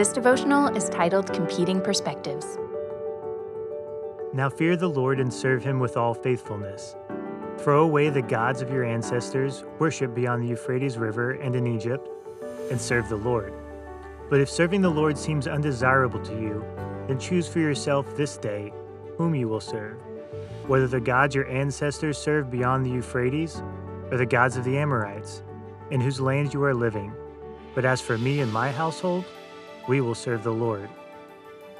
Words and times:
This 0.00 0.14
devotional 0.14 0.74
is 0.74 0.88
titled 0.88 1.30
Competing 1.30 1.78
Perspectives. 1.82 2.56
Now 4.32 4.48
fear 4.48 4.74
the 4.74 4.88
Lord 4.88 5.20
and 5.20 5.30
serve 5.30 5.62
him 5.62 5.78
with 5.78 5.98
all 5.98 6.14
faithfulness. 6.14 6.96
Throw 7.58 7.82
away 7.82 8.08
the 8.08 8.22
gods 8.22 8.62
of 8.62 8.70
your 8.70 8.82
ancestors, 8.82 9.62
worship 9.78 10.14
beyond 10.14 10.42
the 10.42 10.48
Euphrates 10.48 10.96
River 10.96 11.32
and 11.32 11.54
in 11.54 11.66
Egypt, 11.66 12.08
and 12.70 12.80
serve 12.80 13.10
the 13.10 13.16
Lord. 13.16 13.52
But 14.30 14.40
if 14.40 14.48
serving 14.48 14.80
the 14.80 14.88
Lord 14.88 15.18
seems 15.18 15.46
undesirable 15.46 16.24
to 16.24 16.32
you, 16.32 16.64
then 17.06 17.18
choose 17.18 17.46
for 17.46 17.58
yourself 17.58 18.16
this 18.16 18.38
day 18.38 18.72
whom 19.18 19.34
you 19.34 19.48
will 19.48 19.60
serve, 19.60 19.98
whether 20.66 20.86
the 20.86 20.98
gods 20.98 21.34
your 21.34 21.46
ancestors 21.46 22.16
served 22.16 22.50
beyond 22.50 22.86
the 22.86 22.90
Euphrates, 22.90 23.62
or 24.10 24.16
the 24.16 24.24
gods 24.24 24.56
of 24.56 24.64
the 24.64 24.78
Amorites, 24.78 25.42
in 25.90 26.00
whose 26.00 26.22
land 26.22 26.54
you 26.54 26.64
are 26.64 26.74
living. 26.74 27.12
But 27.74 27.84
as 27.84 28.00
for 28.00 28.16
me 28.16 28.40
and 28.40 28.50
my 28.50 28.72
household, 28.72 29.26
we 29.90 30.00
will 30.00 30.14
serve 30.14 30.44
the 30.44 30.52
Lord. 30.52 30.88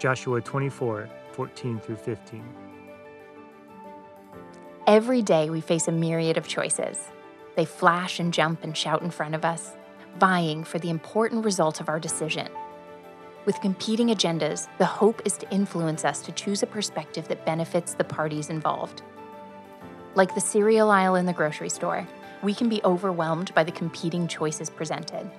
Joshua 0.00 0.41
24, 0.41 1.09
14 1.30 1.78
through 1.78 1.95
15. 1.95 2.42
Every 4.88 5.23
day 5.23 5.48
we 5.48 5.60
face 5.60 5.86
a 5.86 5.92
myriad 5.92 6.36
of 6.36 6.48
choices. 6.48 6.98
They 7.55 7.64
flash 7.64 8.19
and 8.19 8.34
jump 8.34 8.64
and 8.64 8.77
shout 8.77 9.02
in 9.02 9.12
front 9.12 9.36
of 9.36 9.45
us, 9.45 9.77
vying 10.19 10.64
for 10.64 10.80
the 10.80 10.91
important 10.91 11.45
result 11.45 11.80
of 11.80 11.88
our 11.88 12.00
decision. 12.00 12.48
With 13.45 13.60
competing 13.60 14.09
agendas, 14.09 14.66
the 14.78 14.86
hope 14.86 15.22
is 15.24 15.36
to 15.36 15.50
influence 15.52 16.05
us 16.05 16.20
to 16.22 16.33
choose 16.33 16.64
a 16.64 16.66
perspective 16.66 17.28
that 17.28 17.47
benefits 17.47 17.95
the 17.95 18.02
parties 18.02 18.50
involved. 18.50 19.02
Like 20.16 20.34
the 20.34 20.41
cereal 20.41 20.91
aisle 20.91 21.14
in 21.14 21.27
the 21.27 21.33
grocery 21.33 21.70
store, 21.70 22.08
we 22.42 22.55
can 22.55 22.69
be 22.69 22.83
overwhelmed 22.83 23.55
by 23.55 23.62
the 23.62 23.70
competing 23.70 24.27
choices 24.27 24.69
presented 24.69 25.30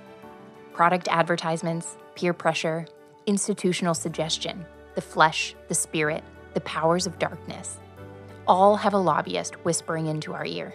product 0.74 1.08
advertisements, 1.10 1.98
peer 2.16 2.34
pressure, 2.34 2.86
institutional 3.26 3.94
suggestion, 3.94 4.66
the 4.96 5.02
flesh, 5.02 5.56
the 5.68 5.76
spirit, 5.76 6.24
the 6.54 6.62
powers 6.62 7.06
of 7.08 7.20
darkness. 7.20 7.80
All 8.48 8.76
have 8.76 8.94
a 8.94 8.98
lobbyist 8.98 9.56
whispering 9.66 10.08
into 10.08 10.34
our 10.34 10.46
ear. 10.46 10.74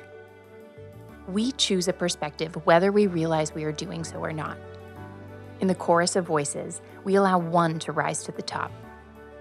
We 1.29 1.53
choose 1.53 1.89
a 1.89 1.93
perspective 1.93 2.55
whether 2.67 2.93
we 2.93 3.07
realize 3.07 3.55
we 3.55 3.65
are 3.65 3.73
doing 3.73 4.05
so 4.05 4.19
or 4.19 4.33
not. 4.33 4.57
In 5.61 5.69
the 5.69 5.75
chorus 5.75 6.17
of 6.17 6.27
voices, 6.27 6.81
we 7.05 7.15
allow 7.15 7.39
one 7.39 7.79
to 7.81 7.93
rise 7.93 8.23
to 8.25 8.33
the 8.33 8.43
top. 8.43 8.71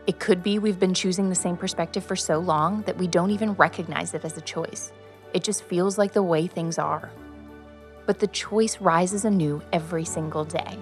It 0.08 0.20
could 0.20 0.42
be 0.42 0.59
we've 0.59 0.80
been 0.80 0.94
choosing 0.94 1.30
the 1.30 1.36
same 1.36 1.58
perspective 1.58 2.03
for 2.03 2.16
so 2.16 2.39
long 2.39 2.81
that 2.83 2.98
we 2.98 3.08
don't 3.08 3.31
even 3.31 3.53
recognize 3.53 4.14
it 4.14 4.23
as 4.23 4.38
a 4.38 4.42
choice. 4.42 4.92
It 5.33 5.44
just 5.44 5.64
feels 5.64 5.98
like 5.98 6.14
the 6.14 6.23
way 6.23 6.48
things 6.48 6.80
are. 6.80 7.11
But 8.06 8.20
the 8.20 8.28
choice 8.28 8.80
rises 8.80 9.25
anew 9.25 9.61
every 9.73 10.06
single 10.06 10.45
day. 10.45 10.78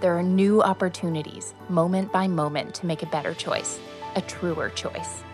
There 0.00 0.16
are 0.16 0.22
new 0.22 0.62
opportunities, 0.62 1.54
moment 1.68 2.12
by 2.12 2.28
moment, 2.28 2.74
to 2.76 2.86
make 2.86 3.02
a 3.02 3.06
better 3.06 3.34
choice, 3.34 3.80
a 4.14 4.20
truer 4.20 4.68
choice. 4.70 5.24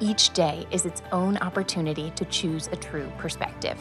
Each 0.00 0.30
day 0.30 0.66
is 0.70 0.86
its 0.86 1.02
own 1.12 1.36
opportunity 1.38 2.10
to 2.16 2.24
choose 2.24 2.68
a 2.68 2.76
true 2.76 3.12
perspective. 3.18 3.78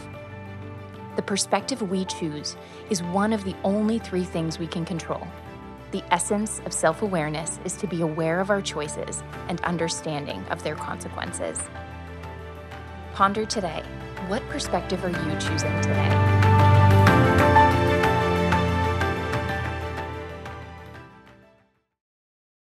The 1.16 1.22
perspective 1.22 1.82
we 1.82 2.06
choose 2.06 2.58
is 2.90 3.02
one 3.02 3.34
of 3.34 3.44
the 3.44 3.56
only 3.64 4.00
three 4.00 4.26
things 4.26 4.60
we 4.60 4.68
can 4.68 4.86
control. 4.86 5.26
The 5.92 6.04
essence 6.12 6.62
of 6.66 6.74
self 6.74 7.02
awareness 7.02 7.60
is 7.66 7.76
to 7.78 7.88
be 7.88 8.02
aware 8.02 8.42
of 8.42 8.50
our 8.50 8.62
choices 8.62 9.24
and 9.48 9.60
understanding 9.62 10.44
of 10.52 10.62
their 10.64 10.76
consequences. 10.76 11.60
Ponder 13.14 13.46
today 13.46 13.84
what 14.28 14.48
perspective 14.50 15.04
are 15.04 15.10
you 15.10 15.40
choosing 15.40 15.82
today? 15.82 16.29